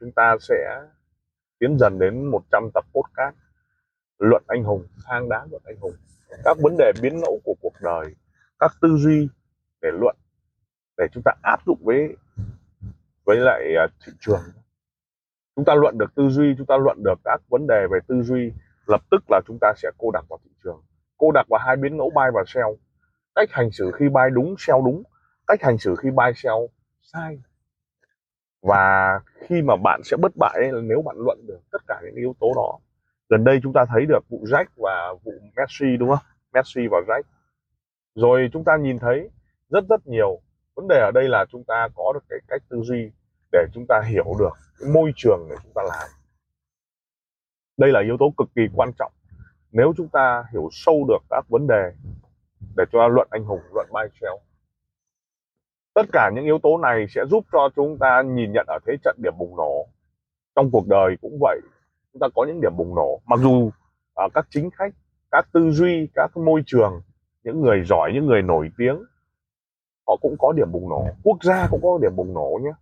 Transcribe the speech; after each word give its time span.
chúng 0.00 0.12
ta 0.12 0.36
sẽ 0.40 0.80
tiến 1.58 1.78
dần 1.78 1.98
đến 1.98 2.24
100 2.24 2.70
tập 2.74 2.84
podcast 2.94 3.34
luận 4.18 4.42
anh 4.46 4.64
hùng, 4.64 4.86
thang 5.04 5.28
đá 5.28 5.46
luận 5.50 5.62
anh 5.64 5.76
hùng, 5.80 5.94
các 6.44 6.56
vấn 6.62 6.76
đề 6.78 6.92
biến 7.02 7.20
ngẫu 7.20 7.40
của 7.44 7.54
cuộc 7.60 7.74
đời, 7.82 8.14
các 8.58 8.72
tư 8.80 8.96
duy 8.96 9.28
để 9.82 9.90
luận 9.92 10.16
để 10.96 11.06
chúng 11.12 11.22
ta 11.22 11.32
áp 11.42 11.60
dụng 11.66 11.78
với 11.82 12.16
với 13.24 13.36
lại 13.36 13.74
à, 13.76 13.86
thị 14.06 14.12
trường. 14.20 14.40
Chúng 15.56 15.64
ta 15.64 15.74
luận 15.74 15.98
được 15.98 16.14
tư 16.14 16.28
duy, 16.28 16.54
chúng 16.58 16.66
ta 16.66 16.76
luận 16.76 17.02
được 17.02 17.18
các 17.24 17.40
vấn 17.48 17.66
đề 17.66 17.86
về 17.90 17.98
tư 18.08 18.22
duy, 18.22 18.52
lập 18.86 19.00
tức 19.10 19.24
là 19.28 19.40
chúng 19.46 19.58
ta 19.60 19.72
sẽ 19.76 19.90
cô 19.98 20.10
đặc 20.10 20.24
vào 20.28 20.38
thị 20.44 20.50
trường. 20.64 20.82
Cô 21.16 21.32
đặc 21.32 21.46
vào 21.48 21.60
hai 21.66 21.76
biến 21.76 21.96
ngẫu 21.96 22.10
buy 22.10 22.24
và 22.34 22.44
sell. 22.46 22.66
Cách 23.34 23.48
hành 23.52 23.70
xử 23.70 23.90
khi 23.94 24.08
buy 24.08 24.22
đúng, 24.32 24.54
sell 24.58 24.78
đúng, 24.84 25.02
cách 25.46 25.62
hành 25.62 25.78
xử 25.78 25.94
khi 26.02 26.10
buy 26.10 26.32
sell 26.36 26.56
sai 27.02 27.38
và 28.68 29.20
khi 29.48 29.62
mà 29.62 29.76
bạn 29.76 30.00
sẽ 30.04 30.16
bất 30.16 30.32
bại 30.36 30.54
ấy, 30.54 30.72
là 30.72 30.80
nếu 30.80 31.02
bạn 31.02 31.16
luận 31.18 31.46
được 31.46 31.60
tất 31.72 31.82
cả 31.88 32.00
những 32.04 32.14
yếu 32.14 32.34
tố 32.40 32.52
đó 32.56 32.78
gần 33.28 33.44
đây 33.44 33.60
chúng 33.62 33.72
ta 33.72 33.84
thấy 33.88 34.06
được 34.06 34.20
vụ 34.28 34.44
Jack 34.44 34.64
và 34.76 35.14
vụ 35.24 35.32
Messi 35.56 35.96
đúng 35.96 36.08
không? 36.08 36.18
Messi 36.52 36.80
và 36.90 36.98
Jack. 37.06 37.22
Rồi 38.14 38.48
chúng 38.52 38.64
ta 38.64 38.76
nhìn 38.76 38.98
thấy 38.98 39.30
rất 39.68 39.84
rất 39.88 40.06
nhiều. 40.06 40.40
Vấn 40.76 40.88
đề 40.88 41.00
ở 41.00 41.10
đây 41.14 41.28
là 41.28 41.44
chúng 41.52 41.64
ta 41.64 41.88
có 41.94 42.12
được 42.14 42.24
cái 42.28 42.38
cách 42.48 42.62
tư 42.68 42.82
duy 42.82 43.10
để 43.52 43.66
chúng 43.74 43.84
ta 43.88 44.00
hiểu 44.08 44.34
được 44.38 44.52
cái 44.80 44.90
môi 44.90 45.12
trường 45.16 45.46
để 45.50 45.56
chúng 45.62 45.72
ta 45.74 45.82
làm. 45.82 46.08
Đây 47.76 47.92
là 47.92 48.00
yếu 48.00 48.16
tố 48.18 48.32
cực 48.38 48.48
kỳ 48.54 48.62
quan 48.74 48.92
trọng. 48.98 49.12
Nếu 49.72 49.92
chúng 49.96 50.08
ta 50.08 50.44
hiểu 50.52 50.68
sâu 50.72 51.04
được 51.08 51.22
các 51.30 51.44
vấn 51.48 51.66
đề 51.66 51.92
để 52.76 52.84
cho 52.92 53.08
luận 53.08 53.28
anh 53.30 53.44
hùng 53.44 53.60
luận 53.74 53.88
bay 53.92 54.08
sell 54.20 54.34
tất 55.94 56.06
cả 56.12 56.30
những 56.34 56.44
yếu 56.44 56.58
tố 56.62 56.78
này 56.78 57.06
sẽ 57.08 57.24
giúp 57.30 57.44
cho 57.52 57.68
chúng 57.76 57.98
ta 57.98 58.22
nhìn 58.22 58.52
nhận 58.52 58.66
ở 58.68 58.78
thế 58.86 58.92
trận 59.04 59.16
điểm 59.22 59.32
bùng 59.38 59.56
nổ. 59.56 59.86
Trong 60.56 60.70
cuộc 60.70 60.86
đời 60.88 61.16
cũng 61.20 61.38
vậy 61.40 61.60
chúng 62.12 62.20
ta 62.20 62.26
có 62.34 62.44
những 62.44 62.60
điểm 62.60 62.72
bùng 62.76 62.94
nổ. 62.94 63.20
Mặc 63.26 63.40
dù 63.42 63.70
uh, 64.24 64.32
các 64.34 64.46
chính 64.50 64.70
khách 64.70 64.94
các 65.30 65.48
tư 65.52 65.70
duy 65.70 66.08
các 66.14 66.36
môi 66.36 66.62
trường 66.66 67.02
những 67.44 67.60
người 67.60 67.84
giỏi 67.84 68.10
những 68.14 68.26
người 68.26 68.42
nổi 68.42 68.70
tiếng 68.78 68.96
họ 70.06 70.16
cũng 70.20 70.36
có 70.38 70.52
điểm 70.52 70.72
bùng 70.72 70.88
nổ. 70.88 71.06
Quốc 71.22 71.38
gia 71.42 71.68
cũng 71.70 71.80
có 71.82 71.98
điểm 72.02 72.16
bùng 72.16 72.34
nổ 72.34 72.58
nhé. 72.62 72.72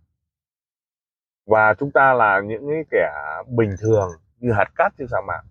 Và 1.45 1.73
chúng 1.73 1.91
ta 1.91 2.13
là 2.13 2.41
những 2.45 2.67
cái 2.69 2.83
kẻ 2.91 3.09
bình 3.47 3.75
thường 3.81 4.09
như 4.39 4.51
hạt 4.51 4.71
cát 4.75 4.93
trên 4.97 5.07
sa 5.07 5.17
mạc 5.27 5.41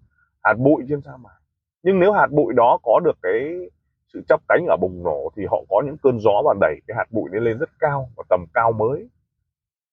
hạt 0.42 0.54
bụi 0.58 0.84
trên 0.88 1.00
sa 1.00 1.16
mạc. 1.16 1.38
Nhưng 1.82 2.00
nếu 2.00 2.12
hạt 2.12 2.26
bụi 2.30 2.54
đó 2.56 2.78
có 2.82 3.00
được 3.04 3.18
cái 3.22 3.70
sự 4.12 4.22
chấp 4.28 4.40
cánh 4.48 4.66
ở 4.66 4.76
bùng 4.76 5.02
nổ 5.02 5.30
thì 5.36 5.42
họ 5.50 5.62
có 5.68 5.82
những 5.86 5.96
cơn 6.02 6.18
gió 6.20 6.42
và 6.44 6.54
đẩy 6.60 6.74
cái 6.86 6.94
hạt 6.96 7.06
bụi 7.10 7.30
lên 7.32 7.42
lên 7.42 7.58
rất 7.58 7.70
cao, 7.78 8.08
và 8.16 8.24
tầm 8.28 8.44
cao 8.54 8.72
mới. 8.72 9.08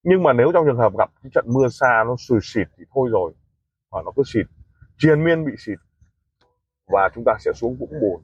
Nhưng 0.03 0.23
mà 0.23 0.33
nếu 0.33 0.51
trong 0.53 0.65
trường 0.65 0.77
hợp 0.77 0.97
gặp 0.97 1.09
cái 1.23 1.29
trận 1.33 1.45
mưa 1.47 1.67
xa 1.69 2.03
nó 2.07 2.15
sùi 2.15 2.39
xịt 2.43 2.67
thì 2.77 2.83
thôi 2.93 3.09
rồi, 3.11 3.33
và 3.91 4.01
nó 4.05 4.11
cứ 4.15 4.23
xịt, 4.25 4.45
triền 4.97 5.23
miên 5.23 5.45
bị 5.45 5.51
xịt, 5.57 5.79
và 6.87 7.09
chúng 7.15 7.23
ta 7.25 7.33
sẽ 7.39 7.51
xuống 7.55 7.75
vũng 7.75 7.99
bùn. 8.01 8.21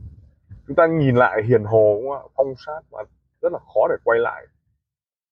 Chúng 0.68 0.76
ta 0.76 0.88
nhìn 0.88 1.16
lại 1.16 1.44
hiền 1.44 1.64
hồ, 1.64 2.00
đúng 2.02 2.10
không? 2.10 2.32
phong 2.36 2.54
sát 2.66 2.82
và 2.92 3.04
rất 3.42 3.52
là 3.52 3.60
khó 3.60 3.88
để 3.90 3.96
quay 4.04 4.20
lại. 4.20 4.46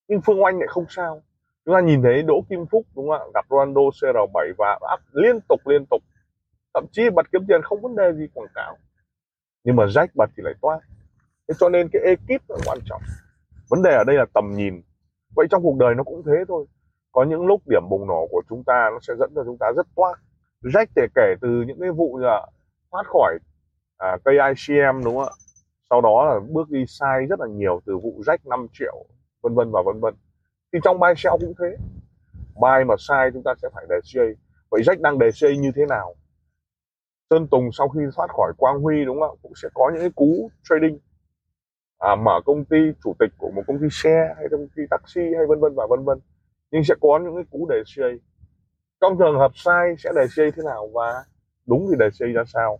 Nhưng 0.07 0.21
phương 0.21 0.43
oanh 0.43 0.59
lại 0.59 0.67
không 0.67 0.85
sao. 0.89 1.21
Chúng 1.65 1.75
ta 1.75 1.81
nhìn 1.81 2.01
thấy 2.01 2.23
đỗ 2.23 2.41
kim 2.49 2.65
phúc, 2.71 2.85
đúng 2.95 3.09
không 3.09 3.19
ạ? 3.19 3.31
Gặp 3.33 3.45
ronaldo 3.49 3.81
cr7 3.81 4.53
và 4.57 4.79
áp 4.89 4.99
liên 5.11 5.39
tục 5.49 5.67
liên 5.67 5.85
tục. 5.89 6.01
Thậm 6.73 6.85
chí 6.91 7.09
bật 7.09 7.31
kiếm 7.31 7.41
tiền 7.47 7.61
không 7.63 7.81
vấn 7.81 7.95
đề 7.95 8.13
gì 8.13 8.27
quảng 8.33 8.47
cáo 8.55 8.77
nhưng 9.67 9.75
mà 9.75 9.85
rách 9.87 10.09
bật 10.15 10.29
thì 10.37 10.43
lại 10.43 10.53
toát. 10.61 10.79
Thế 11.47 11.55
cho 11.59 11.69
nên 11.69 11.89
cái 11.93 12.01
ekip 12.05 12.41
là 12.49 12.57
quan 12.65 12.77
trọng. 12.85 13.01
Vấn 13.69 13.81
đề 13.83 13.89
ở 13.91 14.03
đây 14.07 14.15
là 14.15 14.25
tầm 14.33 14.53
nhìn. 14.55 14.81
Vậy 15.35 15.47
trong 15.51 15.63
cuộc 15.63 15.77
đời 15.77 15.95
nó 15.95 16.03
cũng 16.03 16.23
thế 16.25 16.31
thôi. 16.47 16.65
Có 17.11 17.23
những 17.23 17.45
lúc 17.45 17.61
điểm 17.65 17.81
bùng 17.89 18.07
nổ 18.07 18.27
của 18.31 18.41
chúng 18.49 18.63
ta 18.63 18.89
nó 18.91 18.99
sẽ 19.01 19.13
dẫn 19.19 19.31
cho 19.35 19.43
chúng 19.45 19.57
ta 19.59 19.67
rất 19.75 19.87
toát. 19.95 20.13
Rách 20.61 20.89
để 20.95 21.07
kể 21.15 21.35
từ 21.41 21.63
những 21.67 21.79
cái 21.79 21.91
vụ 21.91 22.17
là 22.17 22.47
thoát 22.91 23.07
khỏi 23.07 23.37
à, 23.97 24.17
cây 24.23 24.35
ICM 24.35 25.03
đúng 25.03 25.15
không 25.17 25.23
ạ? 25.23 25.35
Sau 25.89 26.01
đó 26.01 26.25
là 26.25 26.39
bước 26.49 26.69
đi 26.69 26.85
sai 26.87 27.25
rất 27.25 27.39
là 27.39 27.47
nhiều 27.47 27.81
từ 27.85 27.97
vụ 27.97 28.21
rách 28.25 28.47
5 28.47 28.67
triệu 28.73 29.05
vân 29.41 29.55
vân 29.55 29.71
và 29.71 29.81
vân 29.85 29.99
vân. 29.99 30.13
Thì 30.73 30.79
trong 30.83 30.99
bay 30.99 31.13
sell 31.17 31.35
cũng 31.39 31.53
thế. 31.59 31.77
Bay 32.61 32.85
mà 32.85 32.95
sai 32.99 33.29
chúng 33.33 33.43
ta 33.43 33.53
sẽ 33.61 33.69
phải 33.73 33.85
đề 33.89 33.95
CA 34.13 34.23
vậy 34.71 34.83
rách 34.83 34.99
đang 34.99 35.19
đề 35.19 35.29
CA 35.41 35.49
như 35.59 35.71
thế 35.75 35.85
nào? 35.85 36.15
Sơn 37.29 37.47
Tùng 37.47 37.69
sau 37.71 37.89
khi 37.89 37.99
thoát 38.15 38.27
khỏi 38.29 38.53
Quang 38.57 38.79
Huy 38.81 39.05
đúng 39.05 39.19
không 39.19 39.37
cũng 39.41 39.51
sẽ 39.55 39.69
có 39.73 39.91
những 39.93 40.01
cái 40.01 40.11
cú 40.15 40.49
trading. 40.69 40.99
À, 41.99 42.15
mở 42.15 42.41
công 42.45 42.65
ty 42.65 42.77
chủ 43.03 43.15
tịch 43.19 43.29
của 43.37 43.51
một 43.55 43.63
công 43.67 43.79
ty 43.81 43.87
xe 43.91 44.33
hay 44.37 44.45
công 44.51 44.67
ty 44.75 44.83
taxi 44.89 45.21
hay 45.21 45.45
vân 45.49 45.59
vân 45.59 45.75
và 45.75 45.87
vân 45.89 46.03
vân. 46.05 46.19
Nhưng 46.71 46.83
sẽ 46.83 46.95
có 47.01 47.19
những 47.23 47.35
cái 47.35 47.43
cú 47.51 47.67
đề 47.69 47.83
CA 47.95 48.07
trong 49.01 49.17
trường 49.19 49.39
hợp 49.39 49.51
sai 49.55 49.95
sẽ 49.97 50.11
đề 50.15 50.25
CA 50.35 50.43
thế 50.55 50.63
nào 50.65 50.89
và 50.93 51.23
đúng 51.65 51.87
thì 51.89 51.95
đề 51.99 52.09
CA 52.19 52.27
ra 52.35 52.43
sao? 52.53 52.79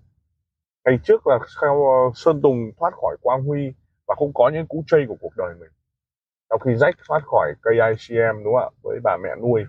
Ngày 0.86 1.00
trước 1.04 1.28
là 1.28 1.40
sau 1.62 1.86
ờ, 1.88 2.12
Sơn 2.16 2.42
Tùng 2.42 2.72
thoát 2.78 2.94
khỏi 3.02 3.18
Quang 3.22 3.44
Huy 3.44 3.74
và 4.08 4.16
không 4.16 4.32
có 4.34 4.50
những 4.54 4.68
cú 4.68 4.84
chơi 4.88 5.06
của 5.08 5.16
cuộc 5.22 5.34
đời 5.38 5.56
mình. 5.60 5.70
Sau 6.50 6.58
khi 6.58 6.72
Jack 6.72 6.94
thoát 7.08 7.24
khỏi 7.26 7.54
cây 7.62 7.74
ICM 7.74 8.44
đúng 8.44 8.54
không 8.54 8.74
ạ? 8.74 8.78
Với 8.84 9.00
bà 9.04 9.18
mẹ 9.24 9.30
nuôi 9.42 9.64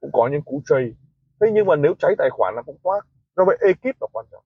cũng 0.00 0.10
có 0.12 0.28
những 0.32 0.42
cú 0.42 0.62
chơi 0.66 0.94
thế 1.40 1.50
nhưng 1.52 1.66
mà 1.66 1.76
nếu 1.76 1.94
cháy 1.98 2.14
tài 2.18 2.30
khoản 2.30 2.54
nó 2.56 2.62
cũng 2.62 2.78
thoát 2.84 3.00
do 3.36 3.44
vậy 3.44 3.58
ekip 3.60 3.96
là 4.00 4.06
quan 4.12 4.26
trọng. 4.30 4.44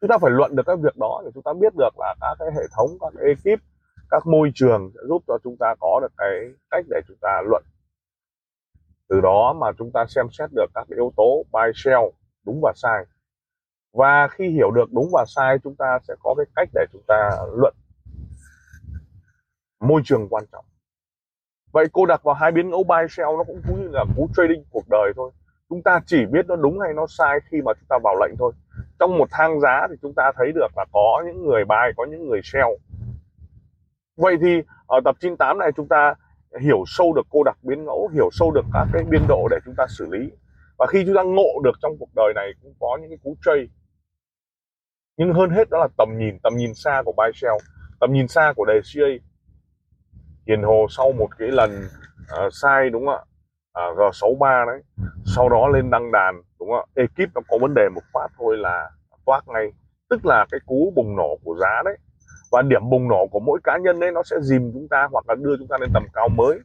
Chúng 0.00 0.08
ta 0.08 0.18
phải 0.18 0.30
luận 0.30 0.56
được 0.56 0.62
các 0.66 0.78
việc 0.82 0.96
đó 0.96 1.22
để 1.24 1.30
chúng 1.34 1.42
ta 1.42 1.52
biết 1.60 1.72
được 1.78 1.98
là 1.98 2.14
các 2.20 2.36
cái 2.38 2.48
hệ 2.56 2.62
thống, 2.76 2.90
các 3.00 3.12
cái 3.16 3.24
ekip, 3.28 3.62
các 4.10 4.26
môi 4.26 4.50
trường 4.54 4.90
sẽ 4.94 5.00
giúp 5.08 5.22
cho 5.26 5.38
chúng 5.44 5.56
ta 5.60 5.74
có 5.80 6.00
được 6.02 6.12
cái 6.16 6.30
cách 6.70 6.84
để 6.90 7.00
chúng 7.08 7.16
ta 7.20 7.42
luận. 7.44 7.64
Từ 9.08 9.20
đó 9.20 9.54
mà 9.60 9.66
chúng 9.78 9.90
ta 9.92 10.06
xem 10.08 10.26
xét 10.38 10.50
được 10.52 10.66
các 10.74 10.88
yếu 10.96 11.12
tố 11.16 11.44
buy 11.52 11.72
sell 11.74 12.00
đúng 12.46 12.60
và 12.62 12.72
sai. 12.76 13.04
Và 13.92 14.28
khi 14.28 14.48
hiểu 14.48 14.70
được 14.70 14.92
đúng 14.92 15.08
và 15.12 15.24
sai, 15.28 15.58
chúng 15.64 15.76
ta 15.76 15.98
sẽ 16.08 16.14
có 16.22 16.34
cái 16.36 16.46
cách 16.56 16.68
để 16.74 16.86
chúng 16.92 17.02
ta 17.08 17.30
luận. 17.56 17.74
Môi 19.80 20.02
trường 20.04 20.28
quan 20.28 20.44
trọng. 20.52 20.64
Vậy 21.72 21.86
cô 21.92 22.06
đặt 22.06 22.22
vào 22.22 22.34
hai 22.34 22.52
biến 22.52 22.70
ngẫu 22.70 22.84
buy 22.84 23.06
sell 23.10 23.28
nó 23.36 23.44
cũng 23.44 23.62
cũng 23.68 23.82
như 23.82 23.88
là 23.92 24.04
cú 24.16 24.28
trading 24.36 24.64
cuộc 24.70 24.84
đời 24.90 25.12
thôi 25.16 25.30
chúng 25.68 25.82
ta 25.82 26.00
chỉ 26.06 26.26
biết 26.26 26.46
nó 26.46 26.56
đúng 26.56 26.80
hay 26.80 26.94
nó 26.94 27.06
sai 27.08 27.38
khi 27.50 27.58
mà 27.64 27.72
chúng 27.74 27.86
ta 27.88 27.98
vào 28.04 28.16
lệnh 28.20 28.36
thôi. 28.38 28.52
Trong 28.98 29.18
một 29.18 29.28
thang 29.30 29.60
giá 29.60 29.86
thì 29.90 29.96
chúng 30.02 30.14
ta 30.14 30.32
thấy 30.36 30.52
được 30.54 30.68
là 30.76 30.84
có 30.92 31.22
những 31.26 31.46
người 31.46 31.64
buy 31.64 31.92
có 31.96 32.06
những 32.10 32.28
người 32.28 32.40
sell. 32.44 32.68
Vậy 34.16 34.36
thì 34.42 34.62
ở 34.86 35.00
tập 35.04 35.16
98 35.20 35.58
này 35.58 35.70
chúng 35.76 35.88
ta 35.88 36.14
hiểu 36.60 36.84
sâu 36.86 37.12
được 37.16 37.26
cô 37.30 37.42
đặc 37.42 37.58
biến 37.62 37.84
ngẫu 37.84 38.10
hiểu 38.14 38.28
sâu 38.32 38.50
được 38.50 38.64
các 38.72 38.86
cái 38.92 39.04
biên 39.10 39.22
độ 39.28 39.48
để 39.50 39.56
chúng 39.64 39.74
ta 39.76 39.86
xử 39.98 40.06
lý. 40.10 40.30
Và 40.78 40.86
khi 40.86 41.02
chúng 41.06 41.14
ta 41.14 41.22
ngộ 41.22 41.60
được 41.64 41.76
trong 41.82 41.92
cuộc 41.98 42.08
đời 42.16 42.32
này 42.34 42.52
cũng 42.62 42.74
có 42.80 42.98
những 43.00 43.10
cái 43.10 43.18
cú 43.22 43.36
chơi 43.44 43.68
nhưng 45.18 45.32
hơn 45.32 45.50
hết 45.50 45.70
đó 45.70 45.78
là 45.78 45.88
tầm 45.96 46.08
nhìn 46.18 46.38
tầm 46.42 46.56
nhìn 46.56 46.74
xa 46.74 47.02
của 47.04 47.12
buy 47.16 47.32
sell 47.34 47.54
tầm 48.00 48.12
nhìn 48.12 48.28
xa 48.28 48.52
của 48.56 48.64
đề 48.64 48.80
CA 48.94 49.06
hiền 50.46 50.62
hồ 50.62 50.86
sau 50.90 51.12
một 51.12 51.28
cái 51.38 51.48
lần 51.48 51.70
uh, 52.46 52.52
sai 52.62 52.90
đúng 52.90 53.06
không 53.06 53.14
ạ? 53.14 53.24
À, 53.72 53.82
G63 53.96 54.66
đấy. 54.66 54.82
Sau 55.36 55.48
đó 55.48 55.68
lên 55.68 55.90
đăng 55.90 56.12
đàn 56.12 56.42
đúng 56.60 56.68
không 56.70 56.88
ekip 56.94 57.34
nó 57.34 57.40
có 57.48 57.58
vấn 57.60 57.74
đề 57.74 57.88
một 57.94 58.00
phát 58.12 58.28
thôi 58.38 58.56
là 58.56 58.90
toát 59.26 59.40
ngay. 59.48 59.72
Tức 60.10 60.26
là 60.26 60.46
cái 60.50 60.60
cú 60.66 60.92
bùng 60.96 61.16
nổ 61.16 61.38
của 61.44 61.56
giá 61.60 61.82
đấy. 61.84 61.96
Và 62.50 62.62
điểm 62.62 62.90
bùng 62.90 63.08
nổ 63.08 63.26
của 63.26 63.40
mỗi 63.40 63.60
cá 63.64 63.78
nhân 63.78 64.00
đấy 64.00 64.12
nó 64.12 64.22
sẽ 64.22 64.36
dìm 64.40 64.70
chúng 64.74 64.88
ta 64.90 65.08
hoặc 65.12 65.24
là 65.28 65.34
đưa 65.34 65.56
chúng 65.58 65.68
ta 65.68 65.76
lên 65.80 65.90
tầm 65.94 66.06
cao 66.12 66.28
mới. 66.28 66.58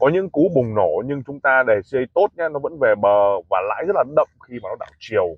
Có 0.00 0.08
những 0.08 0.30
cú 0.30 0.50
bùng 0.54 0.74
nổ 0.74 1.02
nhưng 1.06 1.22
chúng 1.26 1.40
ta 1.40 1.62
để 1.66 1.74
chơi 1.84 2.06
tốt 2.14 2.28
nhá 2.36 2.48
nó 2.48 2.58
vẫn 2.58 2.78
về 2.80 2.94
bờ 3.02 3.40
và 3.50 3.60
lãi 3.68 3.84
rất 3.86 3.96
là 3.96 4.04
đậm 4.16 4.28
khi 4.48 4.54
mà 4.62 4.68
nó 4.68 4.76
đảo 4.80 4.90
chiều. 4.98 5.36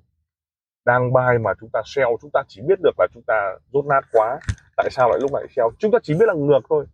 Đang 0.85 1.13
bay 1.13 1.37
mà 1.39 1.53
chúng 1.59 1.69
ta 1.73 1.81
sell 1.85 2.09
chúng 2.21 2.31
ta 2.33 2.43
chỉ 2.47 2.61
biết 2.67 2.79
được 2.83 2.95
là 2.97 3.07
chúng 3.13 3.23
ta 3.27 3.53
rốt 3.73 3.85
nát 3.85 4.01
quá. 4.11 4.39
Tại 4.77 4.89
sao 4.91 5.09
lại 5.09 5.19
lúc 5.21 5.31
này 5.33 5.43
sell? 5.55 5.67
Chúng 5.79 5.91
ta 5.91 5.99
chỉ 6.03 6.13
biết 6.13 6.25
là 6.25 6.33
ngược 6.33 6.61
thôi. 6.69 6.85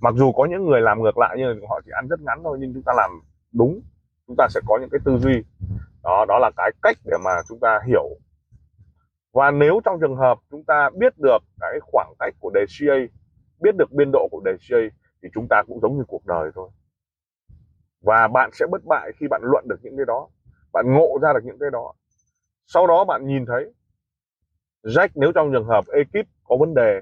Mặc 0.00 0.14
dù 0.16 0.32
có 0.32 0.44
những 0.50 0.66
người 0.66 0.80
làm 0.80 1.02
ngược 1.02 1.18
lại 1.18 1.36
nhưng 1.38 1.66
họ 1.68 1.80
chỉ 1.84 1.90
ăn 1.94 2.08
rất 2.08 2.20
ngắn 2.20 2.40
thôi 2.44 2.56
nhưng 2.60 2.74
chúng 2.74 2.82
ta 2.82 2.92
làm 2.96 3.10
đúng, 3.52 3.80
chúng 4.26 4.36
ta 4.36 4.48
sẽ 4.50 4.60
có 4.66 4.78
những 4.80 4.90
cái 4.90 5.00
tư 5.04 5.18
duy. 5.18 5.42
Đó 6.02 6.24
đó 6.28 6.38
là 6.38 6.50
cái 6.56 6.70
cách 6.82 6.96
để 7.04 7.16
mà 7.24 7.30
chúng 7.48 7.58
ta 7.60 7.80
hiểu. 7.86 8.08
Và 9.32 9.50
nếu 9.50 9.80
trong 9.84 10.00
trường 10.00 10.16
hợp 10.16 10.38
chúng 10.50 10.64
ta 10.64 10.90
biết 10.98 11.12
được 11.18 11.38
cái 11.60 11.78
khoảng 11.82 12.12
cách 12.18 12.34
của 12.40 12.50
đề 12.54 12.64
CA 12.78 12.94
biết 13.60 13.76
được 13.78 13.92
biên 13.92 14.10
độ 14.12 14.28
của 14.30 14.40
đề 14.44 14.52
CA 14.68 14.78
thì 15.22 15.28
chúng 15.34 15.46
ta 15.50 15.62
cũng 15.68 15.80
giống 15.80 15.96
như 15.96 16.04
cuộc 16.08 16.26
đời 16.26 16.50
thôi. 16.54 16.70
Và 18.00 18.28
bạn 18.28 18.50
sẽ 18.52 18.66
bất 18.70 18.84
bại 18.84 19.10
khi 19.16 19.26
bạn 19.30 19.40
luận 19.44 19.64
được 19.68 19.80
những 19.82 19.96
cái 19.96 20.06
đó, 20.06 20.28
bạn 20.72 20.92
ngộ 20.94 21.18
ra 21.22 21.32
được 21.32 21.44
những 21.44 21.58
cái 21.58 21.70
đó. 21.72 21.92
Sau 22.66 22.86
đó 22.86 23.04
bạn 23.04 23.26
nhìn 23.26 23.46
thấy, 23.46 23.72
Jack, 24.82 25.08
nếu 25.14 25.32
trong 25.32 25.52
trường 25.52 25.66
hợp 25.66 25.84
ekip 25.92 26.26
có 26.44 26.56
vấn 26.56 26.74
đề, 26.74 27.00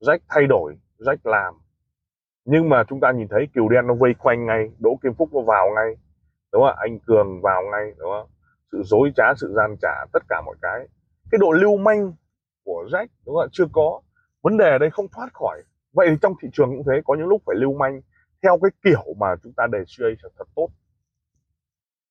Jack 0.00 0.18
thay 0.28 0.46
đổi, 0.46 0.76
Jack 0.98 1.16
làm 1.24 1.54
nhưng 2.46 2.68
mà 2.68 2.84
chúng 2.88 3.00
ta 3.00 3.12
nhìn 3.12 3.28
thấy 3.28 3.48
kiều 3.54 3.68
đen 3.68 3.86
nó 3.86 3.94
vây 3.94 4.14
quanh 4.14 4.46
ngay 4.46 4.70
đỗ 4.78 4.98
kim 5.02 5.14
phúc 5.14 5.28
nó 5.32 5.40
vào 5.40 5.66
ngay 5.74 5.96
đúng 6.52 6.62
không 6.62 6.76
anh 6.78 6.98
cường 7.06 7.40
vào 7.42 7.62
ngay 7.72 7.92
đúng 7.98 8.10
không? 8.10 8.28
Sự 8.72 8.82
dối 8.84 9.12
trá 9.16 9.24
sự 9.36 9.54
gian 9.56 9.76
trả 9.82 10.04
tất 10.12 10.22
cả 10.28 10.42
mọi 10.46 10.56
cái. 10.62 10.88
Cái 11.30 11.38
độ 11.38 11.52
lưu 11.52 11.76
manh 11.76 12.12
của 12.64 12.84
Jack 12.92 13.06
đúng 13.26 13.36
không 13.36 13.48
chưa 13.52 13.64
có. 13.72 14.00
Vấn 14.42 14.56
đề 14.56 14.70
ở 14.70 14.78
đây 14.78 14.90
không 14.90 15.06
thoát 15.08 15.28
khỏi. 15.34 15.62
Vậy 15.92 16.06
thì 16.10 16.16
trong 16.22 16.32
thị 16.42 16.48
trường 16.52 16.68
cũng 16.68 16.82
thế 16.86 17.00
có 17.04 17.14
những 17.14 17.26
lúc 17.26 17.42
phải 17.46 17.56
lưu 17.56 17.74
manh. 17.78 18.00
Theo 18.42 18.58
cái 18.62 18.70
kiểu 18.84 19.14
mà 19.20 19.26
chúng 19.42 19.52
ta 19.56 19.66
đề 19.72 19.78
suy 19.86 20.04
thật 20.22 20.46
tốt. 20.54 20.68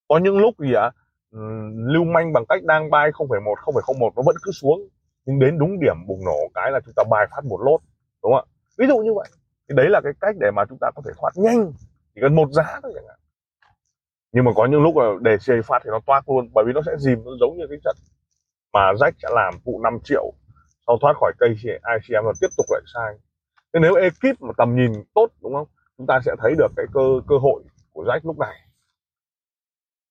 Có 0.07 0.17
những 0.17 0.37
lúc 0.37 0.53
gì 0.59 0.73
ạ? 0.73 0.91
Ừ, 1.31 1.39
lưu 1.75 2.03
manh 2.03 2.33
bằng 2.33 2.45
cách 2.49 2.63
đang 2.63 2.89
bay 2.89 3.11
0,1 3.11 3.55
0,01 3.55 4.11
nó 4.15 4.23
vẫn 4.25 4.35
cứ 4.43 4.51
xuống. 4.51 4.79
Nhưng 5.25 5.39
đến 5.39 5.59
đúng 5.59 5.79
điểm 5.79 6.07
bùng 6.07 6.25
nổ 6.25 6.37
cái 6.53 6.71
là 6.71 6.79
chúng 6.85 6.93
ta 6.95 7.03
bài 7.11 7.27
phát 7.31 7.45
một 7.45 7.61
lốt 7.61 7.81
đúng 8.23 8.33
không 8.33 8.47
ạ? 8.49 8.51
Ví 8.77 8.87
dụ 8.87 8.97
như 8.97 9.13
vậy 9.13 9.27
thì 9.69 9.75
đấy 9.75 9.89
là 9.89 10.01
cái 10.03 10.13
cách 10.21 10.35
để 10.39 10.51
mà 10.51 10.65
chúng 10.69 10.77
ta 10.81 10.91
có 10.95 11.01
thể 11.05 11.11
thoát 11.17 11.31
nhanh, 11.35 11.73
chỉ 12.15 12.21
cần 12.21 12.35
một 12.35 12.51
giá 12.51 12.79
thôi 12.83 12.91
chẳng 12.95 13.05
hạn. 13.07 13.19
Nhưng 14.31 14.45
mà 14.45 14.51
có 14.55 14.65
những 14.65 14.83
lúc 14.83 14.97
là 14.97 15.09
để 15.21 15.37
CA 15.47 15.55
phát 15.63 15.79
thì 15.83 15.89
nó 15.89 15.99
toát 16.05 16.29
luôn, 16.29 16.49
bởi 16.53 16.65
vì 16.67 16.73
nó 16.73 16.81
sẽ 16.85 16.91
dìm 16.97 17.23
nó 17.25 17.31
giống 17.39 17.57
như 17.57 17.65
cái 17.69 17.77
trận 17.83 17.95
mà 18.73 18.93
Jack 18.93 19.11
sẽ 19.21 19.29
làm 19.31 19.53
vụ 19.63 19.81
5 19.83 19.99
triệu, 20.03 20.33
sau 20.87 20.97
thoát 21.01 21.13
khỏi 21.19 21.31
cây 21.39 21.49
ICM 21.49 22.25
và 22.25 22.33
tiếp 22.41 22.47
tục 22.57 22.65
lại 22.69 22.81
sai. 22.93 23.15
Nên 23.73 23.81
nếu 23.81 23.95
ekip 23.95 24.41
mà 24.41 24.53
tầm 24.57 24.75
nhìn 24.75 24.91
tốt, 25.13 25.27
đúng 25.41 25.53
không? 25.53 25.67
Chúng 25.97 26.07
ta 26.07 26.19
sẽ 26.25 26.35
thấy 26.39 26.53
được 26.57 26.67
cái 26.77 26.85
cơ 26.93 27.01
cơ 27.27 27.35
hội 27.41 27.63
của 27.91 28.03
Jack 28.03 28.19
lúc 28.23 28.39
này. 28.39 28.55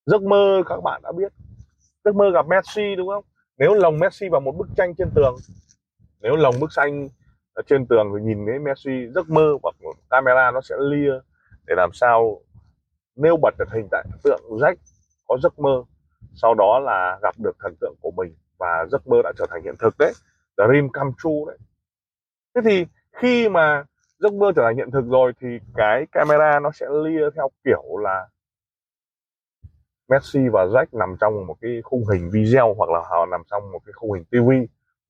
Giấc 0.07 0.23
mơ 0.23 0.63
các 0.67 0.81
bạn 0.85 1.01
đã 1.05 1.13
biết. 1.13 1.33
Giấc 2.05 2.15
mơ 2.15 2.31
gặp 2.35 2.47
Messi, 2.49 2.95
đúng 2.97 3.09
không? 3.09 3.25
Nếu 3.59 3.75
lồng 3.75 3.99
Messi 3.99 4.29
vào 4.29 4.41
một 4.41 4.53
bức 4.57 4.69
tranh 4.77 4.95
trên 4.95 5.11
tường, 5.15 5.37
nếu 6.21 6.37
lồng 6.37 6.55
bức 6.61 6.71
tranh 6.71 7.09
ở 7.55 7.63
trên 7.67 7.87
tường 7.87 8.13
thì 8.15 8.25
nhìn 8.25 8.47
thấy 8.47 8.59
Messi 8.59 9.07
giấc 9.15 9.31
mơ 9.31 9.57
hoặc 9.63 9.75
camera 10.11 10.51
nó 10.51 10.61
sẽ 10.61 10.77
lia 10.79 11.13
để 11.67 11.75
làm 11.77 11.91
sao 11.93 12.41
nêu 13.17 13.37
bật 13.37 13.55
được 13.59 13.69
hình 13.73 13.89
tại 13.91 14.05
tượng 14.25 14.41
Jack 14.51 14.75
có 15.27 15.39
giấc 15.43 15.59
mơ, 15.59 15.85
sau 16.35 16.55
đó 16.55 16.79
là 16.79 17.19
gặp 17.23 17.35
được 17.39 17.57
thần 17.61 17.75
tượng 17.81 17.95
của 18.01 18.11
mình 18.17 18.35
và 18.59 18.87
giấc 18.91 19.07
mơ 19.07 19.17
đã 19.25 19.33
trở 19.39 19.47
thành 19.51 19.63
hiện 19.63 19.75
thực 19.79 19.95
đấy. 19.99 20.13
Dream 20.57 20.89
come 20.93 21.11
true 21.23 21.45
đấy. 21.47 21.59
Thế 22.55 22.61
thì 22.65 22.87
khi 23.13 23.49
mà 23.49 23.85
giấc 24.19 24.35
mơ 24.35 24.53
trở 24.57 24.63
thành 24.63 24.77
hiện 24.77 24.91
thực 24.91 25.05
rồi 25.09 25.33
thì 25.41 25.49
cái 25.75 26.07
camera 26.13 26.61
nó 26.61 26.71
sẽ 26.71 26.87
lia 27.05 27.31
theo 27.37 27.49
kiểu 27.65 27.99
là 27.99 28.29
Messi 30.09 30.49
và 30.53 30.65
Jack 30.65 30.87
nằm 30.93 31.17
trong 31.21 31.47
một 31.47 31.57
cái 31.61 31.81
khung 31.85 32.05
hình 32.07 32.31
video 32.33 32.75
hoặc 32.75 32.91
là 32.91 33.01
họ 33.11 33.27
nằm 33.27 33.43
trong 33.51 33.73
một 33.73 33.79
cái 33.87 33.93
khung 33.93 34.13
hình 34.13 34.25
TV 34.25 34.51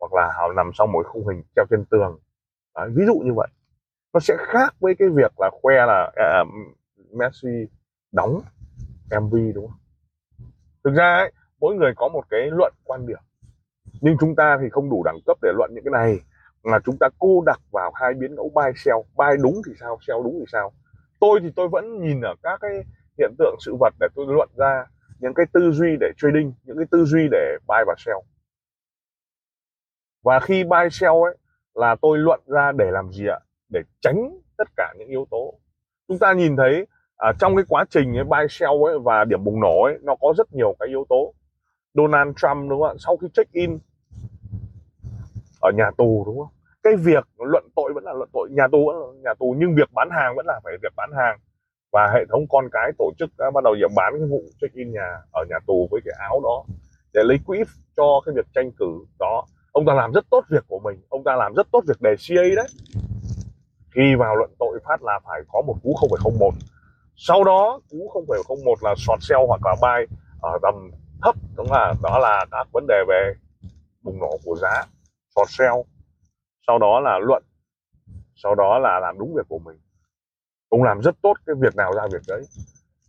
hoặc 0.00 0.12
là 0.12 0.32
họ 0.37 0.52
nằm 0.56 0.70
trong 0.75 0.93
một 0.93 1.06
khung 1.06 1.26
hình 1.26 1.43
treo 1.56 1.64
trên 1.70 1.85
tường. 1.85 2.19
Đấy, 2.76 2.91
ví 2.94 3.05
dụ 3.06 3.15
như 3.25 3.32
vậy. 3.37 3.49
Nó 4.12 4.21
sẽ 4.21 4.37
khác 4.38 4.75
với 4.81 4.94
cái 4.99 5.09
việc 5.09 5.32
là 5.38 5.50
khoe 5.62 5.75
là 5.75 6.12
à, 6.17 6.25
à 6.25 6.44
Messi 7.12 7.67
đóng 8.12 8.41
MV 9.21 9.35
đúng 9.55 9.69
không? 9.69 9.79
Thực 10.85 10.94
ra 10.94 11.17
ấy, 11.17 11.32
mỗi 11.61 11.75
người 11.75 11.93
có 11.97 12.09
một 12.09 12.25
cái 12.31 12.50
luận 12.53 12.73
quan 12.85 13.06
điểm. 13.06 13.19
Nhưng 14.00 14.17
chúng 14.21 14.37
ta 14.37 14.59
thì 14.62 14.69
không 14.71 14.91
đủ 14.91 15.03
đẳng 15.05 15.19
cấp 15.26 15.38
để 15.43 15.53
luận 15.55 15.71
những 15.75 15.85
cái 15.85 15.93
này. 15.93 16.21
Mà 16.62 16.79
chúng 16.85 16.97
ta 17.00 17.09
cô 17.19 17.43
đặt 17.47 17.61
vào 17.73 17.93
hai 17.94 18.15
biến 18.15 18.35
ngẫu 18.35 18.50
bay 18.55 18.73
sell. 18.77 18.99
Bay 19.17 19.37
đúng 19.43 19.62
thì 19.67 19.73
sao 19.81 19.99
sell 20.06 20.19
đúng 20.25 20.37
thì 20.38 20.44
sao? 20.53 20.73
Tôi 21.20 21.41
thì 21.43 21.49
tôi 21.56 21.69
vẫn 21.69 22.03
nhìn 22.03 22.20
ở 22.20 22.35
các 22.43 22.61
cái 22.61 22.70
hiện 23.19 23.35
tượng 23.38 23.56
sự 23.61 23.77
vật 23.81 23.94
để 24.00 24.06
tôi 24.15 24.27
luận 24.29 24.49
ra 24.56 24.87
những 25.19 25.35
cái 25.35 25.47
tư 25.53 25.73
duy 25.73 25.97
để 26.00 26.11
trading 26.17 26.53
những 26.65 26.77
cái 26.77 26.87
tư 26.91 27.05
duy 27.05 27.29
để 27.31 27.59
buy 27.69 27.85
và 27.87 27.94
sell. 27.99 28.19
Và 30.23 30.41
khi 30.41 30.65
buy 30.65 30.91
sell 30.91 31.12
ấy 31.12 31.37
là 31.75 31.97
tôi 32.03 32.19
luận 32.19 32.41
ra 32.47 32.73
để 32.73 32.91
làm 32.91 33.11
gì 33.12 33.26
ạ? 33.26 33.38
Để 33.69 33.81
tránh 34.00 34.38
tất 34.56 34.69
cả 34.76 34.94
những 34.99 35.09
yếu 35.09 35.26
tố. 35.31 35.55
Chúng 36.09 36.19
ta 36.19 36.32
nhìn 36.32 36.56
thấy 36.56 36.87
à, 37.17 37.32
trong 37.41 37.56
cái 37.56 37.65
quá 37.69 37.85
trình 37.91 38.17
ấy, 38.17 38.25
buy 38.25 38.47
sell 38.50 38.73
ấy 38.87 38.99
và 38.99 39.25
điểm 39.25 39.44
bùng 39.44 39.61
nổ 39.61 39.82
ấy 39.82 39.99
nó 40.03 40.15
có 40.21 40.35
rất 40.38 40.53
nhiều 40.53 40.75
cái 40.81 40.88
yếu 40.88 41.06
tố. 41.09 41.35
Donald 41.94 42.37
Trump 42.37 42.71
đúng 42.71 42.81
không 42.81 42.88
ạ? 42.88 42.94
Sau 42.99 43.17
khi 43.17 43.29
check 43.35 43.53
in 43.53 43.79
ở 45.61 45.71
nhà 45.71 45.91
tù 45.99 46.25
đúng 46.26 46.38
không? 46.38 46.49
Cái 46.82 46.97
việc 46.97 47.29
luận 47.38 47.65
tội 47.77 47.93
vẫn 47.94 48.05
là 48.05 48.12
luận 48.12 48.29
tội 48.32 48.49
nhà 48.50 48.69
tù 48.73 48.87
vẫn 48.87 48.97
là 48.97 49.06
nhà 49.23 49.35
tù 49.38 49.55
nhưng 49.59 49.75
việc 49.75 49.93
bán 49.93 50.09
hàng 50.11 50.37
vẫn 50.37 50.47
là 50.47 50.61
phải 50.65 50.75
việc 50.82 50.93
bán 50.97 51.11
hàng. 51.17 51.38
Và 51.93 52.11
hệ 52.15 52.25
thống 52.31 52.47
con 52.49 52.69
cái 52.73 52.93
tổ 52.99 53.12
chức 53.19 53.31
đã 53.38 53.50
bắt 53.55 53.65
đầu 53.65 53.75
bán 53.97 54.12
cái 54.19 54.29
vụ 54.31 54.43
check 54.61 54.75
in 54.75 54.93
nhà 54.93 55.19
ở 55.32 55.44
nhà 55.49 55.56
tù 55.67 55.88
với 55.91 56.00
cái 56.05 56.15
áo 56.19 56.41
đó 56.44 56.65
để 57.15 57.23
lấy 57.25 57.38
quỹ 57.47 57.59
cho 57.97 58.20
cái 58.27 58.35
việc 58.35 58.47
tranh 58.55 58.70
cử 58.79 59.05
đó 59.19 59.44
ông 59.75 59.87
ta 59.87 59.94
làm 59.94 60.12
rất 60.12 60.25
tốt 60.31 60.44
việc 60.50 60.65
của 60.69 60.79
mình 60.79 61.03
ông 61.09 61.25
ta 61.25 61.37
làm 61.37 61.55
rất 61.55 61.67
tốt 61.73 61.81
việc 61.87 62.00
đề 62.00 62.15
CA 62.29 62.43
đấy. 62.56 62.67
Khi 63.94 64.15
vào 64.19 64.37
luận 64.37 64.50
tội 64.59 64.81
phát 64.85 65.03
là 65.03 65.21
phải 65.25 65.41
có 65.53 65.62
một 65.67 65.76
cú 65.82 65.94
0,01 66.00 66.50
sau 67.17 67.44
đó 67.44 67.81
cú 67.91 68.11
0,01 68.26 68.75
là 68.81 68.94
short 68.97 69.23
sell 69.23 69.41
hoặc 69.49 69.61
là 69.65 69.75
buy 69.82 70.17
ở 70.43 70.59
tầm 70.62 70.91
thấp 71.23 71.35
đúng 71.56 71.73
là 71.73 71.94
đó 72.03 72.19
là 72.19 72.47
các 72.50 72.69
vấn 72.73 72.87
đề 72.88 73.05
về 73.09 73.35
bùng 74.03 74.19
nổ 74.19 74.38
của 74.44 74.56
giá 74.56 74.85
short 75.37 75.50
sell 75.50 75.75
sau 76.67 76.79
đó 76.79 77.00
là 77.00 77.19
luận 77.19 77.43
sau 78.35 78.55
đó 78.55 78.79
là 78.79 79.00
làm 79.00 79.19
đúng 79.19 79.35
việc 79.35 79.49
của 79.49 79.59
mình. 79.59 79.79
Ông 80.69 80.82
làm 80.82 81.00
rất 81.00 81.15
tốt 81.23 81.35
cái 81.47 81.56
việc 81.59 81.77
nào 81.77 81.93
ra 81.93 82.03
việc 82.12 82.23
đấy. 82.29 82.43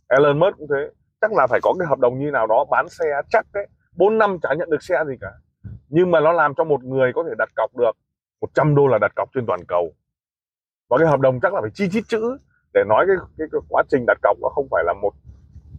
Elon 0.08 0.38
Musk 0.38 0.56
cũng 0.58 0.68
thế 0.70 0.90
chắc 1.20 1.32
là 1.32 1.46
phải 1.46 1.60
có 1.62 1.74
cái 1.78 1.88
hợp 1.88 1.98
đồng 1.98 2.18
như 2.18 2.30
nào 2.30 2.46
đó 2.46 2.64
bán 2.70 2.88
xe 2.88 3.04
chắc 3.30 3.46
đấy. 3.54 3.66
Bốn 3.96 4.18
năm 4.18 4.38
chả 4.42 4.48
nhận 4.58 4.70
được 4.70 4.82
xe 4.82 5.04
gì 5.08 5.14
cả 5.20 5.30
nhưng 5.88 6.10
mà 6.10 6.20
nó 6.20 6.32
làm 6.32 6.54
cho 6.54 6.64
một 6.64 6.84
người 6.84 7.12
có 7.14 7.24
thể 7.28 7.34
đặt 7.38 7.48
cọc 7.56 7.76
được 7.76 7.92
100 8.40 8.74
đô 8.74 8.86
là 8.86 8.98
đặt 8.98 9.12
cọc 9.16 9.28
trên 9.34 9.46
toàn 9.46 9.60
cầu. 9.68 9.92
Và 10.88 10.98
cái 10.98 11.08
hợp 11.08 11.20
đồng 11.20 11.40
chắc 11.40 11.54
là 11.54 11.60
phải 11.60 11.70
chi 11.74 11.88
chít 11.90 12.04
chữ 12.08 12.38
để 12.74 12.84
nói 12.88 13.04
cái, 13.08 13.16
cái, 13.38 13.48
cái 13.52 13.60
quá 13.68 13.82
trình 13.88 14.04
đặt 14.06 14.18
cọc 14.22 14.38
nó 14.42 14.48
không 14.48 14.68
phải 14.70 14.84
là 14.86 14.94
một 15.02 15.12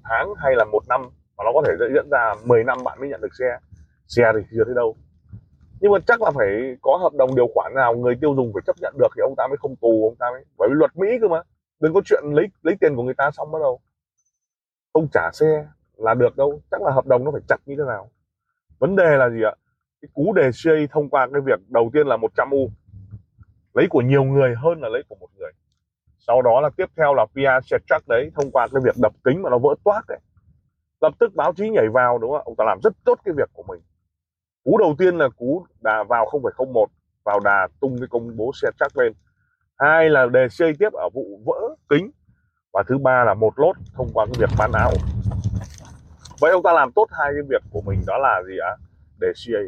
tháng 0.03 0.33
hay 0.37 0.55
là 0.55 0.65
một 0.65 0.83
năm 0.89 1.01
mà 1.37 1.43
nó 1.43 1.51
có 1.53 1.63
thể 1.65 1.73
diễn 1.93 2.09
ra 2.11 2.35
10 2.45 2.63
năm 2.63 2.77
bạn 2.83 2.99
mới 2.99 3.09
nhận 3.09 3.21
được 3.21 3.35
xe. 3.39 3.57
Xe 4.07 4.31
thì 4.35 4.39
chưa 4.51 4.63
thấy 4.65 4.75
đâu. 4.75 4.95
Nhưng 5.79 5.91
mà 5.91 5.97
chắc 6.07 6.21
là 6.21 6.31
phải 6.31 6.47
có 6.81 6.97
hợp 6.97 7.13
đồng 7.13 7.35
điều 7.35 7.47
khoản 7.55 7.73
nào 7.75 7.95
người 7.95 8.15
tiêu 8.21 8.35
dùng 8.35 8.51
phải 8.53 8.61
chấp 8.65 8.75
nhận 8.81 8.93
được 8.99 9.07
thì 9.15 9.21
ông 9.21 9.33
ta 9.37 9.47
mới 9.47 9.57
không 9.57 9.75
tù 9.75 10.09
ông 10.09 10.15
ta 10.19 10.25
mới 10.31 10.43
bởi 10.57 10.69
vì 10.69 10.75
luật 10.75 10.97
mỹ 10.97 11.07
cơ 11.21 11.27
mà. 11.27 11.41
Đừng 11.79 11.93
có 11.93 12.01
chuyện 12.05 12.23
lấy 12.31 12.45
lấy 12.61 12.75
tiền 12.81 12.95
của 12.95 13.03
người 13.03 13.13
ta 13.13 13.31
xong 13.31 13.51
bắt 13.51 13.59
đầu 13.59 13.79
không 14.93 15.07
trả 15.13 15.31
xe 15.33 15.65
là 15.97 16.13
được 16.13 16.37
đâu. 16.37 16.61
Chắc 16.71 16.81
là 16.81 16.91
hợp 16.91 17.05
đồng 17.05 17.23
nó 17.23 17.31
phải 17.31 17.41
chặt 17.47 17.57
như 17.65 17.75
thế 17.77 17.83
nào. 17.87 18.09
Vấn 18.79 18.95
đề 18.95 19.17
là 19.17 19.29
gì 19.29 19.43
ạ? 19.43 19.53
Cái 20.07 20.25
cú 20.25 20.33
đề 20.33 20.49
CA 20.63 20.71
thông 20.91 21.09
qua 21.09 21.27
cái 21.33 21.41
việc 21.41 21.59
đầu 21.69 21.89
tiên 21.93 22.07
là 22.07 22.17
100 22.17 22.49
u 22.51 22.71
lấy 23.73 23.87
của 23.89 24.01
nhiều 24.01 24.23
người 24.23 24.55
hơn 24.55 24.81
là 24.81 24.89
lấy 24.89 25.03
của 25.07 25.15
một 25.15 25.29
người. 25.37 25.51
Sau 26.17 26.41
đó 26.41 26.61
là 26.61 26.69
tiếp 26.77 26.85
theo 26.97 27.13
là 27.13 27.25
PR 27.25 27.67
check 27.89 28.07
đấy 28.07 28.31
thông 28.35 28.51
qua 28.51 28.67
cái 28.71 28.81
việc 28.85 28.95
đập 29.01 29.13
kính 29.23 29.41
mà 29.41 29.49
nó 29.49 29.57
vỡ 29.57 29.75
toát 29.83 30.01
đấy 30.07 30.19
lập 31.01 31.13
tức 31.19 31.35
báo 31.35 31.53
chí 31.53 31.69
nhảy 31.69 31.89
vào 31.89 32.17
đúng 32.17 32.31
không 32.31 32.41
ông 32.45 32.55
ta 32.55 32.65
làm 32.65 32.79
rất 32.83 32.93
tốt 33.05 33.19
cái 33.25 33.33
việc 33.37 33.49
của 33.53 33.63
mình. 33.67 33.81
Cú 34.63 34.77
đầu 34.77 34.95
tiên 34.99 35.17
là 35.17 35.29
cú 35.29 35.65
đà 35.81 36.03
vào 36.03 36.25
0,01 36.25 36.85
vào 37.23 37.39
đà 37.39 37.67
tung 37.79 37.97
cái 37.99 38.07
công 38.09 38.37
bố 38.37 38.51
xe 38.61 38.69
chắc 38.79 38.97
lên. 38.97 39.13
Hai 39.77 40.09
là 40.09 40.25
đề 40.25 40.47
CA 40.59 40.67
tiếp 40.79 40.93
ở 40.93 41.09
vụ 41.13 41.41
vỡ 41.45 41.75
kính. 41.89 42.11
Và 42.73 42.83
thứ 42.87 42.97
ba 42.97 43.23
là 43.23 43.33
một 43.33 43.59
lốt 43.59 43.75
thông 43.93 44.09
qua 44.13 44.25
cái 44.25 44.33
việc 44.39 44.49
bán 44.57 44.71
áo. 44.71 44.91
Vậy 46.39 46.51
ông 46.51 46.63
ta 46.63 46.73
làm 46.73 46.91
tốt 46.91 47.07
hai 47.11 47.31
cái 47.33 47.41
việc 47.49 47.61
của 47.71 47.81
mình 47.81 48.01
đó 48.07 48.17
là 48.17 48.43
gì 48.47 48.57
ạ? 48.57 48.75
À? 48.77 48.87
đề 49.19 49.27
CA 49.45 49.59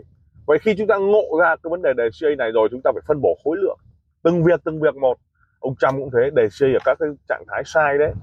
vậy 0.50 0.60
khi 0.60 0.76
chúng 0.78 0.88
ta 0.88 0.98
ngộ 0.98 1.40
ra 1.40 1.56
cái 1.64 1.70
vấn 1.70 1.82
đề 1.82 1.94
đề 1.94 2.10
CA 2.22 2.30
này 2.38 2.52
rồi 2.52 2.68
chúng 2.72 2.82
ta 2.84 2.92
phải 2.94 3.02
phân 3.08 3.22
bổ 3.22 3.38
khối 3.44 3.58
lượng. 3.58 3.78
Từng 4.24 4.44
việc 4.44 4.62
từng 4.64 4.82
việc 4.82 4.96
một. 4.96 5.18
Ông 5.60 5.76
Trump 5.76 5.94
cũng 6.00 6.10
thế 6.14 6.30
đề 6.34 6.48
CA 6.60 6.68
ở 6.68 6.80
các 6.86 6.98
cái 7.00 7.10
trạng 7.30 7.44
thái 7.48 7.64
sai 7.66 7.98
đấy. 7.98 8.14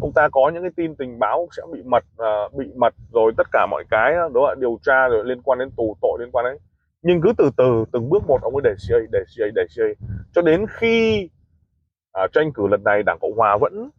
Ông 0.00 0.12
ta 0.14 0.28
có 0.32 0.50
những 0.54 0.62
cái 0.62 0.70
tin 0.76 0.94
tình 0.96 1.18
báo 1.18 1.48
sẽ 1.56 1.62
bị 1.72 1.82
mật 1.84 2.04
uh, 2.22 2.54
bị 2.54 2.66
mật 2.76 2.94
rồi 3.12 3.32
tất 3.36 3.46
cả 3.52 3.66
mọi 3.70 3.84
cái 3.90 4.14
đó 4.34 4.48
là 4.48 4.54
điều 4.58 4.78
tra 4.82 5.08
rồi 5.08 5.24
liên 5.24 5.42
quan 5.42 5.58
đến 5.58 5.70
tù 5.76 5.96
tội 6.02 6.18
liên 6.20 6.30
quan 6.32 6.44
đến. 6.44 6.58
Nhưng 7.02 7.20
cứ 7.20 7.32
từ 7.38 7.50
từ 7.56 7.84
từng 7.92 8.10
bước 8.10 8.22
một 8.26 8.42
ông 8.42 8.56
ấy 8.56 8.62
đề 8.64 8.74
CA 8.88 8.98
đề 9.12 9.24
CA 9.36 9.46
đề 9.54 9.66
CA 9.76 10.06
cho 10.34 10.42
đến 10.42 10.66
khi 10.70 11.28
uh, 12.24 12.32
tranh 12.32 12.52
cử 12.52 12.66
lần 12.66 12.84
này 12.84 13.02
đảng 13.02 13.18
cộng 13.20 13.36
hòa 13.36 13.56
vẫn 13.60 13.90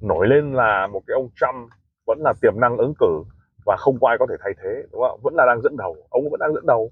nổi 0.00 0.26
lên 0.28 0.52
là 0.52 0.86
một 0.86 1.02
cái 1.06 1.14
ông 1.14 1.28
Trump 1.40 1.70
vẫn 2.06 2.18
là 2.24 2.32
tiềm 2.42 2.60
năng 2.60 2.76
ứng 2.76 2.92
cử 2.98 3.22
và 3.68 3.76
không 3.76 3.98
có 4.00 4.08
ai 4.08 4.16
có 4.18 4.26
thể 4.30 4.34
thay 4.40 4.52
thế, 4.62 4.82
đúng 4.92 5.02
không? 5.08 5.20
Vẫn 5.22 5.34
là 5.34 5.44
đang 5.46 5.62
dẫn 5.62 5.76
đầu, 5.76 5.96
ông 6.10 6.30
vẫn 6.30 6.40
đang 6.40 6.54
dẫn 6.54 6.66
đầu. 6.66 6.90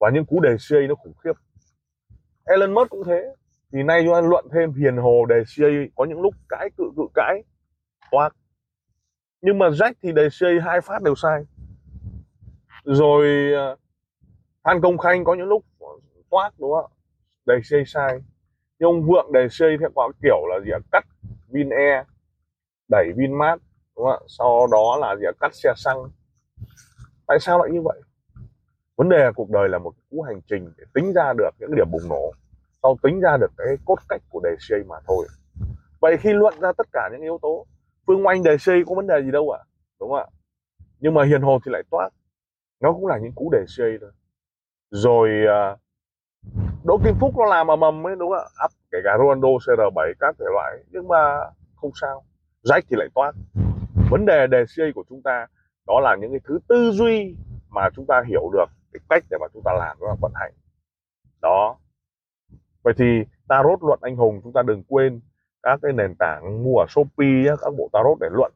Và 0.00 0.10
những 0.10 0.24
cú 0.24 0.40
đề 0.40 0.56
CA 0.70 0.78
nó 0.88 0.94
khủng 0.94 1.14
khiếp. 1.24 1.32
Elon 2.44 2.74
Musk 2.74 2.90
cũng 2.90 3.04
thế. 3.06 3.34
Thì 3.72 3.82
nay 3.82 4.02
chúng 4.04 4.14
ta 4.14 4.20
luận 4.20 4.44
thêm 4.52 4.72
hiền 4.72 4.96
hồ 4.96 5.26
đề 5.26 5.42
CA 5.56 5.66
có 5.96 6.04
những 6.04 6.20
lúc 6.20 6.34
cãi, 6.48 6.70
cự 6.76 6.84
cự 6.96 7.02
cãi. 7.14 7.42
Toát 8.10 8.30
nhưng 9.44 9.58
mà 9.58 9.68
Jack 9.68 9.92
thì 10.02 10.12
đề 10.12 10.28
CA 10.40 10.48
hai 10.64 10.80
phát 10.80 11.02
đều 11.02 11.14
sai. 11.14 11.44
Rồi 12.84 13.52
ờ, 13.52 13.76
Phan 14.64 14.80
Công 14.80 14.98
Khanh 14.98 15.24
có 15.24 15.34
những 15.34 15.48
lúc 15.48 15.64
toát, 16.30 16.50
đúng 16.58 16.72
không? 16.72 16.90
Đề 17.46 17.54
CA 17.70 17.78
sai. 17.86 18.18
Nhưng 18.78 18.88
ông 18.88 19.02
Vượng 19.02 19.32
đề 19.32 19.48
CA 19.58 19.66
theo 19.80 19.90
kiểu 20.22 20.46
là 20.46 20.60
gì 20.64 20.70
ạ? 20.70 20.78
Cắt 20.92 21.04
Vin 21.48 21.68
e 21.68 22.04
đẩy 22.88 23.12
Vinmart 23.16 23.60
đúng 23.96 24.06
không 24.06 24.12
ạ? 24.12 24.26
Sau 24.28 24.66
đó 24.66 24.96
là 25.00 25.16
gì 25.16 25.24
cắt 25.40 25.54
xe 25.54 25.72
xăng. 25.76 25.96
Tại 27.26 27.40
sao 27.40 27.58
lại 27.58 27.70
như 27.72 27.82
vậy? 27.82 28.00
Vấn 28.96 29.08
đề 29.08 29.18
là 29.18 29.32
cuộc 29.32 29.50
đời 29.50 29.68
là 29.68 29.78
một 29.78 29.92
cú 30.10 30.22
hành 30.22 30.40
trình 30.50 30.72
để 30.78 30.84
tính 30.94 31.12
ra 31.12 31.32
được 31.38 31.50
những 31.58 31.74
điểm 31.76 31.90
bùng 31.90 32.08
nổ, 32.08 32.32
sau 32.82 32.96
tính 33.02 33.20
ra 33.20 33.36
được 33.36 33.50
cái 33.56 33.76
cốt 33.84 33.96
cách 34.08 34.22
của 34.30 34.40
đề 34.44 34.56
CA 34.68 34.76
mà 34.88 34.96
thôi. 35.06 35.26
Vậy 36.00 36.16
khi 36.16 36.32
luận 36.32 36.54
ra 36.60 36.72
tất 36.72 36.86
cả 36.92 37.08
những 37.12 37.22
yếu 37.22 37.38
tố, 37.42 37.66
phương 38.06 38.26
oanh 38.26 38.42
đề 38.42 38.56
CA 38.66 38.72
có 38.86 38.94
vấn 38.94 39.06
đề 39.06 39.22
gì 39.22 39.30
đâu 39.30 39.50
ạ? 39.50 39.60
Đúng 40.00 40.10
không 40.10 40.18
ạ? 40.18 40.26
Nhưng 41.00 41.14
mà 41.14 41.24
hiền 41.24 41.42
hồ 41.42 41.58
thì 41.64 41.70
lại 41.72 41.82
toát. 41.90 42.10
Nó 42.80 42.92
cũng 42.92 43.06
là 43.06 43.18
những 43.18 43.32
cú 43.32 43.50
đề 43.52 43.64
CA 43.76 43.84
thôi. 44.00 44.10
Rồi 44.90 45.28
à, 45.48 45.76
Đỗ 46.84 46.98
Kim 47.04 47.14
Phúc 47.20 47.34
nó 47.36 47.44
làm 47.46 47.66
mà 47.66 47.76
mầm 47.76 48.06
ấy, 48.06 48.16
đúng 48.18 48.30
không 48.30 48.38
ạ? 48.38 48.44
Ấp 48.58 48.70
kể 48.92 48.98
cả 49.04 49.10
Ronaldo 49.18 49.48
CR7 49.48 50.14
các 50.20 50.34
thể 50.38 50.46
loại 50.54 50.76
nhưng 50.90 51.08
mà 51.08 51.50
không 51.76 51.90
sao. 52.00 52.24
Rách 52.62 52.84
thì 52.90 52.96
lại 52.96 53.08
toát 53.14 53.32
vấn 54.14 54.26
đề 54.26 54.46
đề 54.46 54.64
CA 54.76 54.84
của 54.94 55.04
chúng 55.08 55.22
ta 55.22 55.46
đó 55.86 56.00
là 56.00 56.16
những 56.20 56.30
cái 56.30 56.40
thứ 56.44 56.58
tư 56.68 56.90
duy 56.90 57.36
mà 57.70 57.88
chúng 57.96 58.06
ta 58.06 58.22
hiểu 58.28 58.50
được 58.52 58.66
cái 58.92 59.00
cách 59.10 59.24
để 59.30 59.38
mà 59.40 59.46
chúng 59.52 59.62
ta 59.64 59.72
làm 59.78 59.96
nó 60.00 60.06
là 60.06 60.14
vận 60.20 60.32
hành. 60.34 60.52
Đó. 61.42 61.76
Vậy 62.82 62.94
thì 62.98 63.04
tarot 63.48 63.82
luận 63.82 63.98
anh 64.02 64.16
hùng, 64.16 64.40
chúng 64.42 64.52
ta 64.52 64.62
đừng 64.62 64.82
quên 64.88 65.20
các 65.62 65.78
cái 65.82 65.92
nền 65.92 66.14
tảng 66.14 66.64
mua 66.64 66.76
ở 66.76 66.86
shopee 66.88 67.56
các 67.60 67.74
bộ 67.78 67.88
tarot 67.92 68.18
để 68.20 68.28
luận. 68.30 68.52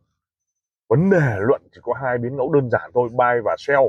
Vấn 0.89 1.11
đề 1.11 1.37
luận 1.39 1.63
chỉ 1.75 1.81
có 1.83 1.95
hai 1.95 2.19
biến 2.19 2.37
ngẫu 2.37 2.53
đơn 2.53 2.71
giản 2.71 2.91
thôi, 2.95 3.09
buy 3.13 3.41
và 3.45 3.57
sell. 3.59 3.83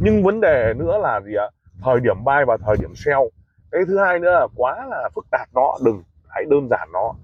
Nhưng 0.00 0.22
vấn 0.22 0.40
đề 0.40 0.74
nữa 0.76 0.98
là 0.98 1.20
gì 1.20 1.34
ạ? 1.34 1.48
Thời 1.84 2.00
điểm 2.00 2.24
buy 2.24 2.44
và 2.46 2.56
thời 2.56 2.76
điểm 2.80 2.94
sell. 2.94 3.20
Cái 3.70 3.82
thứ 3.86 3.98
hai 3.98 4.18
nữa 4.18 4.30
là 4.30 4.46
quá 4.56 4.86
là 4.90 5.08
phức 5.14 5.26
tạp 5.30 5.48
nó 5.54 5.76
đừng 5.84 6.02
hãy 6.28 6.44
đơn 6.50 6.68
giản 6.70 6.88
nó. 6.92 7.14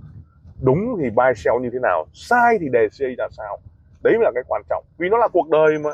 Đúng 0.62 0.96
thì 1.00 1.10
buy, 1.10 1.34
sell 1.36 1.60
như 1.62 1.70
thế 1.72 1.78
nào, 1.82 2.06
sai 2.12 2.58
thì 2.60 2.68
đề 2.68 2.88
CA 2.98 3.06
ra 3.18 3.28
sao 3.30 3.58
đấy 4.06 4.18
mới 4.18 4.24
là 4.24 4.30
cái 4.34 4.44
quan 4.48 4.62
trọng. 4.68 4.84
Vì 4.98 5.08
nó 5.08 5.18
là 5.18 5.28
cuộc 5.28 5.48
đời 5.50 5.78
mà. 5.78 5.90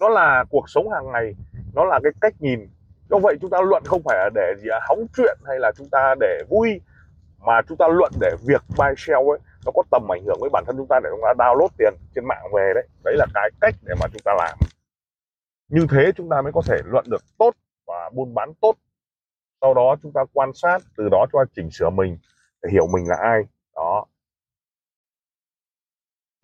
Nó 0.00 0.08
là 0.08 0.44
cuộc 0.50 0.64
sống 0.68 0.90
hàng 0.90 1.12
ngày. 1.12 1.34
Nó 1.74 1.84
là 1.84 2.00
cái 2.02 2.12
cách 2.20 2.34
nhìn. 2.38 2.68
Do 3.10 3.18
vậy 3.18 3.36
chúng 3.40 3.50
ta 3.50 3.58
luận 3.60 3.82
không 3.86 4.02
phải 4.04 4.16
là 4.18 4.30
để 4.34 4.54
gì 4.58 4.68
à, 4.70 4.78
hóng 4.88 5.06
chuyện 5.16 5.38
hay 5.44 5.58
là 5.58 5.72
chúng 5.76 5.88
ta 5.88 6.14
để 6.20 6.42
vui 6.50 6.80
mà 7.46 7.62
chúng 7.68 7.78
ta 7.78 7.88
luận 7.88 8.12
để 8.20 8.30
việc 8.46 8.62
buy 8.78 8.94
sell 8.96 9.30
ấy 9.30 9.38
nó 9.66 9.72
có 9.74 9.82
tầm 9.90 10.12
ảnh 10.12 10.24
hưởng 10.26 10.38
với 10.40 10.50
bản 10.52 10.64
thân 10.66 10.76
chúng 10.76 10.86
ta 10.86 11.00
để 11.04 11.10
chúng 11.12 11.20
ta 11.22 11.44
download 11.44 11.68
tiền 11.78 11.94
trên 12.14 12.24
mạng 12.24 12.44
về 12.54 12.72
đấy. 12.74 12.88
Đấy 13.04 13.14
là 13.16 13.26
cái 13.34 13.50
cách 13.60 13.74
để 13.82 13.94
mà 14.00 14.06
chúng 14.12 14.22
ta 14.24 14.32
làm. 14.38 14.58
Như 15.68 15.86
thế 15.90 16.12
chúng 16.16 16.28
ta 16.28 16.42
mới 16.42 16.52
có 16.52 16.62
thể 16.66 16.76
luận 16.84 17.04
được 17.08 17.22
tốt 17.38 17.54
và 17.86 18.10
buôn 18.14 18.34
bán 18.34 18.52
tốt. 18.60 18.74
Sau 19.60 19.74
đó 19.74 19.96
chúng 20.02 20.12
ta 20.12 20.20
quan 20.32 20.52
sát 20.54 20.82
từ 20.96 21.08
đó 21.08 21.26
cho 21.32 21.44
chỉnh 21.56 21.70
sửa 21.70 21.90
mình 21.90 22.18
để 22.62 22.70
hiểu 22.72 22.86
mình 22.86 23.08
là 23.08 23.16
ai. 23.16 23.42
Đó 23.74 24.04